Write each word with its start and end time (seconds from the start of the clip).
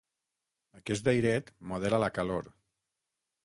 Aquest 0.79 1.11
airet 1.13 1.53
modera 1.73 2.03
la 2.07 2.11
calor. 2.19 2.51